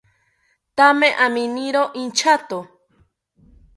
Thame 0.75 1.09
aminiro 1.25 1.83
inchato 2.01 2.59